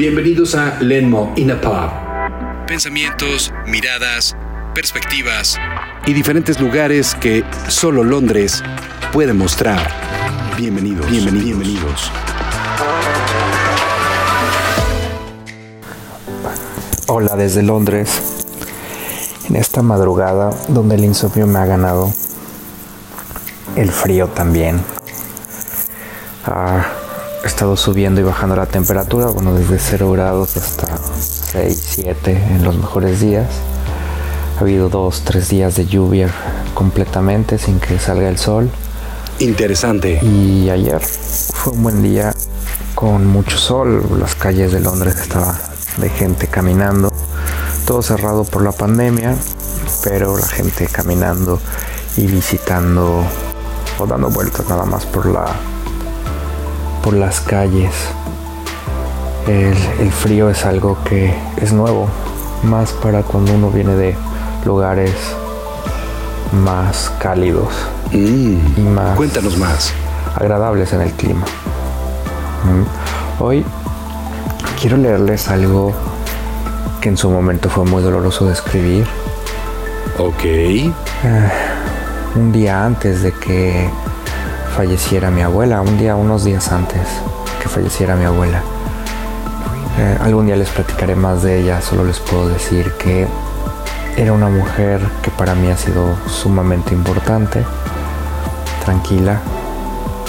Bienvenidos 0.00 0.54
a 0.54 0.80
Lenmo 0.80 1.30
in 1.36 1.50
a 1.50 1.60
Pub. 1.60 2.66
Pensamientos, 2.66 3.52
miradas, 3.66 4.34
perspectivas 4.74 5.58
y 6.06 6.14
diferentes 6.14 6.58
lugares 6.58 7.14
que 7.14 7.44
solo 7.68 8.02
Londres 8.02 8.62
puede 9.12 9.34
mostrar. 9.34 9.90
Bienvenidos, 10.56 11.04
bienvenidos, 11.10 11.44
bienvenidos. 11.44 12.12
Hola 17.06 17.36
desde 17.36 17.62
Londres. 17.62 18.22
En 19.50 19.56
esta 19.56 19.82
madrugada 19.82 20.48
donde 20.68 20.94
el 20.94 21.04
insomnio 21.04 21.46
me 21.46 21.58
ha 21.58 21.66
ganado, 21.66 22.10
el 23.76 23.90
frío 23.90 24.28
también. 24.28 24.80
Ah, 26.46 26.86
He 27.42 27.46
estado 27.46 27.74
subiendo 27.76 28.20
y 28.20 28.24
bajando 28.24 28.54
la 28.54 28.66
temperatura, 28.66 29.26
bueno, 29.28 29.54
desde 29.54 29.78
0 29.78 30.12
grados 30.12 30.58
hasta 30.58 30.98
6, 30.98 31.82
7 31.94 32.32
en 32.32 32.64
los 32.64 32.76
mejores 32.76 33.20
días. 33.20 33.48
Ha 34.58 34.60
habido 34.60 34.90
2, 34.90 35.22
3 35.24 35.48
días 35.48 35.74
de 35.74 35.86
lluvia 35.86 36.28
completamente 36.74 37.56
sin 37.56 37.80
que 37.80 37.98
salga 37.98 38.28
el 38.28 38.36
sol. 38.36 38.70
Interesante. 39.38 40.20
Y 40.22 40.68
ayer 40.68 41.00
fue 41.00 41.72
un 41.72 41.82
buen 41.82 42.02
día 42.02 42.34
con 42.94 43.26
mucho 43.26 43.56
sol. 43.56 44.04
Las 44.20 44.34
calles 44.34 44.70
de 44.70 44.80
Londres 44.80 45.16
estaban 45.18 45.56
de 45.96 46.10
gente 46.10 46.46
caminando. 46.46 47.10
Todo 47.86 48.02
cerrado 48.02 48.44
por 48.44 48.62
la 48.62 48.72
pandemia, 48.72 49.34
pero 50.04 50.36
la 50.36 50.46
gente 50.46 50.86
caminando 50.88 51.58
y 52.18 52.26
visitando 52.26 53.24
o 53.98 54.06
dando 54.06 54.28
vueltas 54.28 54.68
nada 54.68 54.84
más 54.84 55.06
por 55.06 55.24
la 55.24 55.46
por 57.02 57.14
las 57.14 57.40
calles. 57.40 57.92
El, 59.46 60.12
frío 60.12 60.48
es 60.48 60.64
algo 60.64 60.96
que 61.02 61.34
es 61.56 61.72
nuevo, 61.72 62.08
más 62.62 62.92
para 62.92 63.22
cuando 63.22 63.54
uno 63.54 63.70
viene 63.70 63.94
de 63.96 64.16
lugares 64.64 65.12
más 66.52 67.10
cálidos 67.18 67.72
mm. 68.12 68.16
y 68.76 68.82
más 68.82 69.16
cuéntanos 69.16 69.56
más 69.56 69.92
agradables 70.36 70.92
en 70.92 71.00
el 71.00 71.12
clima. 71.12 71.44
Mm. 72.64 73.42
Hoy 73.42 73.64
quiero 74.80 74.96
leerles 74.98 75.48
algo 75.48 75.92
que 77.00 77.08
en 77.08 77.16
su 77.16 77.30
momento 77.30 77.70
fue 77.70 77.84
muy 77.84 78.02
doloroso 78.02 78.46
de 78.46 78.52
escribir. 78.52 79.06
Ok. 80.18 80.92
Ah, 81.24 81.50
un 82.36 82.52
día 82.52 82.84
antes 82.84 83.22
de 83.22 83.32
que 83.32 83.88
falleciera 84.70 85.30
mi 85.30 85.42
abuela, 85.42 85.80
un 85.80 85.98
día, 85.98 86.16
unos 86.16 86.44
días 86.44 86.70
antes 86.72 87.06
que 87.60 87.68
falleciera 87.68 88.16
mi 88.16 88.24
abuela. 88.24 88.62
Eh, 89.98 90.18
algún 90.22 90.46
día 90.46 90.56
les 90.56 90.70
platicaré 90.70 91.14
más 91.14 91.42
de 91.42 91.60
ella, 91.60 91.80
solo 91.80 92.04
les 92.04 92.18
puedo 92.20 92.48
decir 92.48 92.92
que 92.98 93.26
era 94.16 94.32
una 94.32 94.48
mujer 94.48 95.00
que 95.22 95.30
para 95.30 95.54
mí 95.54 95.68
ha 95.68 95.76
sido 95.76 96.16
sumamente 96.26 96.94
importante, 96.94 97.64
tranquila, 98.84 99.40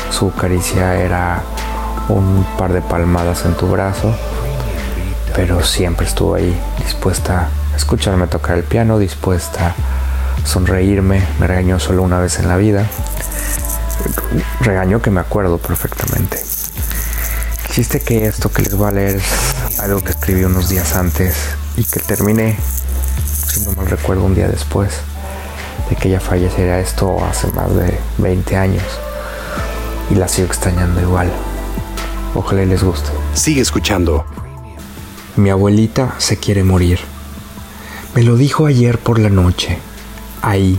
su 0.09 0.31
caricia 0.34 0.95
era 0.95 1.44
un 2.09 2.45
par 2.58 2.73
de 2.73 2.81
palmadas 2.81 3.45
en 3.45 3.53
tu 3.53 3.67
brazo, 3.67 4.14
pero 5.36 5.64
siempre 5.64 6.06
estuvo 6.08 6.36
ahí, 6.36 6.59
dispuesta 6.80 7.47
a 7.73 7.78
escucharme 7.78 8.28
tocar 8.28 8.58
el 8.58 8.64
piano, 8.64 8.97
dispuesta 8.97 9.67
a 9.67 10.47
sonreírme, 10.47 11.23
me 11.39 11.47
regañó 11.47 11.80
solo 11.80 12.02
una 12.02 12.19
vez 12.19 12.39
en 12.39 12.47
la 12.47 12.58
vida 12.58 12.86
regaño 14.62 15.02
que 15.02 15.12
me 15.12 15.20
acuerdo 15.20 15.58
perfectamente. 15.58 16.40
Existe 17.66 18.02
que 18.02 18.26
esto 18.26 18.52
que 18.52 18.64
les 18.64 18.76
voy 18.76 18.90
a 18.90 18.92
leer 18.92 19.16
es 19.16 19.80
algo 19.80 20.02
que 20.02 20.12
escribí 20.12 20.44
unos 20.44 20.70
días 20.70 20.96
antes 20.96 21.36
y 21.78 21.84
que 21.84 22.00
terminé, 22.00 22.58
si 23.48 23.62
no 23.62 23.72
mal 23.74 23.88
recuerdo, 23.88 24.26
un 24.26 24.36
día 24.36 24.48
después 24.48 24.92
de 25.90 25.96
que 25.96 26.10
ella 26.10 26.20
falleciera. 26.20 26.80
Esto 26.80 27.24
hace 27.24 27.48
más 27.53 27.74
de 27.75 27.98
20 28.18 28.58
años 28.58 28.84
y 30.09 30.16
la 30.16 30.28
sigo 30.28 30.48
extrañando 30.48 31.00
igual. 31.02 31.31
Ojalá 32.36 32.66
les 32.66 32.84
guste. 32.84 33.09
Sigue 33.34 33.62
escuchando. 33.62 34.25
Mi 35.38 35.50
abuelita 35.50 36.16
se 36.18 36.38
quiere 36.38 36.64
morir. 36.64 37.00
Me 38.16 38.24
lo 38.24 38.36
dijo 38.36 38.66
ayer 38.66 39.00
por 39.00 39.20
la 39.20 39.30
noche, 39.30 39.78
ahí, 40.42 40.78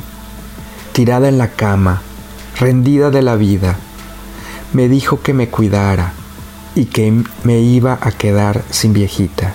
tirada 0.93 1.29
en 1.29 1.39
la 1.39 1.49
cama, 1.49 2.03
rendida 2.63 3.11
de 3.11 3.23
la 3.23 3.35
vida, 3.35 3.77
me 4.73 4.89
dijo 4.89 5.21
que 5.21 5.35
me 5.35 5.49
cuidara 5.49 6.13
y 6.77 6.85
que 6.85 7.25
me 7.43 7.59
iba 7.59 7.99
a 8.01 8.13
quedar 8.13 8.63
sin 8.71 8.93
viejita. 8.93 9.53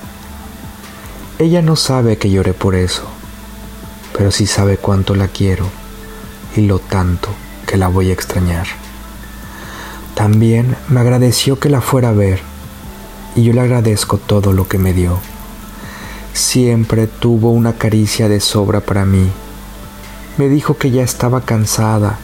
Ella 1.40 1.62
no 1.62 1.78
sabe 1.78 2.18
que 2.18 2.30
lloré 2.30 2.54
por 2.54 2.76
eso, 2.76 3.04
pero 4.12 4.30
sí 4.30 4.46
sabe 4.46 4.76
cuánto 4.76 5.16
la 5.16 5.30
quiero 5.30 5.66
y 6.58 6.68
lo 6.68 6.80
tanto 6.80 7.30
que 7.66 7.78
la 7.78 7.88
voy 7.88 8.10
a 8.10 8.14
extrañar. 8.14 8.68
También 10.14 10.76
me 10.90 11.00
agradeció 11.00 11.62
que 11.62 11.70
la 11.70 11.80
fuera 11.80 12.10
a 12.10 12.12
ver 12.12 12.42
y 13.38 13.44
yo 13.44 13.54
le 13.54 13.62
agradezco 13.62 14.18
todo 14.18 14.52
lo 14.52 14.68
que 14.68 14.80
me 14.80 14.92
dio. 14.92 15.18
Siempre 16.34 17.08
tuvo 17.08 17.52
una 17.52 17.72
caricia 17.72 18.28
de 18.28 18.42
sobra 18.42 18.82
para 18.82 19.06
mí. 19.06 19.30
Me 20.36 20.50
dijo 20.50 20.76
que 20.76 20.92
ya 20.92 21.04
estaba 21.04 21.40
cansada 21.40 22.20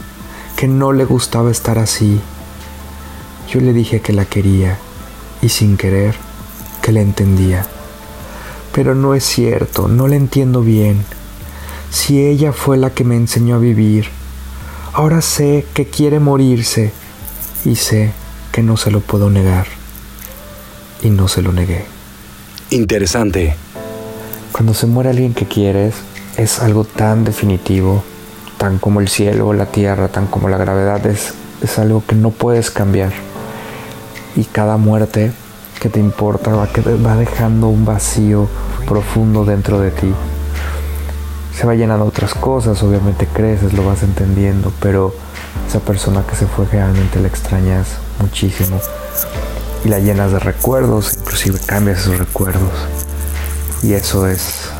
que 0.56 0.68
no 0.68 0.92
le 0.92 1.04
gustaba 1.04 1.50
estar 1.50 1.78
así. 1.78 2.20
Yo 3.48 3.60
le 3.60 3.72
dije 3.72 4.00
que 4.00 4.12
la 4.12 4.24
quería 4.24 4.78
y 5.42 5.48
sin 5.48 5.76
querer 5.76 6.14
que 6.82 6.92
la 6.92 7.00
entendía. 7.00 7.66
Pero 8.72 8.94
no 8.94 9.14
es 9.14 9.24
cierto, 9.24 9.88
no 9.88 10.08
la 10.08 10.16
entiendo 10.16 10.62
bien. 10.62 11.04
Si 11.90 12.24
ella 12.24 12.52
fue 12.52 12.76
la 12.76 12.90
que 12.90 13.04
me 13.04 13.16
enseñó 13.16 13.56
a 13.56 13.58
vivir, 13.58 14.06
ahora 14.92 15.20
sé 15.20 15.64
que 15.74 15.86
quiere 15.86 16.18
morirse 16.18 16.92
y 17.64 17.76
sé 17.76 18.12
que 18.52 18.62
no 18.62 18.76
se 18.76 18.90
lo 18.90 19.00
puedo 19.00 19.30
negar. 19.30 19.66
Y 21.02 21.10
no 21.10 21.28
se 21.28 21.42
lo 21.42 21.52
negué. 21.52 21.84
Interesante. 22.70 23.54
Cuando 24.52 24.74
se 24.74 24.86
muere 24.86 25.10
alguien 25.10 25.34
que 25.34 25.46
quieres, 25.46 25.94
es 26.36 26.60
algo 26.60 26.84
tan 26.84 27.24
definitivo 27.24 28.02
tan 28.58 28.78
como 28.78 29.00
el 29.00 29.08
cielo 29.08 29.52
la 29.52 29.66
tierra, 29.66 30.08
tan 30.08 30.26
como 30.26 30.48
la 30.48 30.56
gravedad, 30.56 31.04
es, 31.06 31.34
es 31.62 31.78
algo 31.78 32.02
que 32.06 32.14
no 32.14 32.30
puedes 32.30 32.70
cambiar. 32.70 33.12
Y 34.36 34.44
cada 34.44 34.76
muerte 34.76 35.32
que 35.80 35.88
te 35.88 36.00
importa 36.00 36.52
va, 36.52 36.68
va 37.04 37.16
dejando 37.16 37.68
un 37.68 37.84
vacío 37.84 38.48
profundo 38.86 39.44
dentro 39.44 39.80
de 39.80 39.90
ti. 39.90 40.12
Se 41.56 41.66
va 41.66 41.74
llenando 41.74 42.04
otras 42.04 42.34
cosas, 42.34 42.82
obviamente 42.82 43.26
creces, 43.26 43.72
lo 43.74 43.84
vas 43.84 44.02
entendiendo, 44.02 44.72
pero 44.80 45.14
esa 45.68 45.80
persona 45.80 46.24
que 46.28 46.34
se 46.36 46.46
fue 46.46 46.66
realmente 46.66 47.20
la 47.20 47.28
extrañas 47.28 47.86
muchísimo 48.20 48.80
y 49.84 49.88
la 49.88 49.98
llenas 49.98 50.32
de 50.32 50.38
recuerdos, 50.38 51.14
inclusive 51.20 51.58
cambias 51.64 52.00
esos 52.00 52.18
recuerdos. 52.18 52.72
Y 53.82 53.92
eso 53.92 54.26
es 54.26 54.70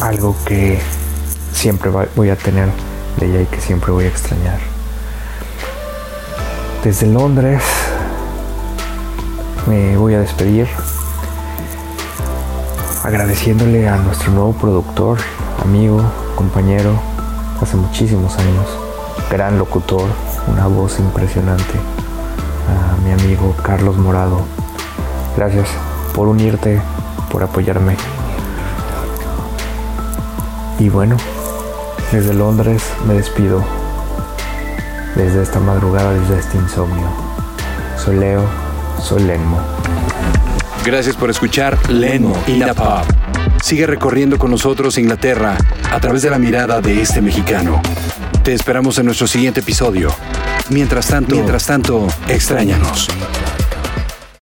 algo 0.00 0.34
que 0.46 0.78
siempre 1.68 1.90
voy 2.16 2.30
a 2.30 2.36
tener 2.36 2.70
de 3.18 3.26
ella 3.26 3.42
y 3.42 3.44
que 3.44 3.60
siempre 3.60 3.92
voy 3.92 4.06
a 4.06 4.08
extrañar. 4.08 4.58
Desde 6.82 7.06
Londres 7.06 7.62
me 9.66 9.94
voy 9.98 10.14
a 10.14 10.20
despedir 10.20 10.66
agradeciéndole 13.04 13.86
a 13.86 13.98
nuestro 13.98 14.32
nuevo 14.32 14.54
productor, 14.54 15.18
amigo, 15.62 16.00
compañero, 16.36 16.98
hace 17.60 17.76
muchísimos 17.76 18.38
años, 18.38 18.66
gran 19.30 19.58
locutor, 19.58 20.08
una 20.50 20.68
voz 20.68 20.98
impresionante, 20.98 21.74
a 22.66 22.96
mi 23.04 23.12
amigo 23.12 23.54
Carlos 23.62 23.98
Morado. 23.98 24.40
Gracias 25.36 25.68
por 26.14 26.28
unirte, 26.28 26.80
por 27.30 27.42
apoyarme. 27.42 27.94
Y 30.78 30.88
bueno, 30.88 31.18
desde 32.12 32.34
Londres 32.34 32.82
me 33.06 33.14
despido. 33.14 33.64
Desde 35.14 35.42
esta 35.42 35.60
madrugada, 35.60 36.12
desde 36.14 36.38
este 36.38 36.56
insomnio. 36.56 37.08
Soy 38.02 38.16
Leo, 38.16 38.44
soy 39.02 39.22
Lenmo. 39.22 39.60
Gracias 40.84 41.16
por 41.16 41.30
escuchar 41.30 41.76
Lenmo 41.90 42.36
in 42.46 42.60
the 42.60 42.74
Pub. 42.74 43.04
Sigue 43.62 43.86
recorriendo 43.86 44.38
con 44.38 44.50
nosotros 44.50 44.96
Inglaterra 44.98 45.56
a 45.90 46.00
través 46.00 46.22
de 46.22 46.30
la 46.30 46.38
mirada 46.38 46.80
de 46.80 47.02
este 47.02 47.20
mexicano. 47.20 47.82
Te 48.42 48.54
esperamos 48.54 48.98
en 48.98 49.06
nuestro 49.06 49.26
siguiente 49.26 49.60
episodio. 49.60 50.10
Mientras 50.70 51.08
tanto, 51.08 51.34
mientras 51.34 51.66
tanto, 51.66 52.06
extrañanos. 52.28 53.08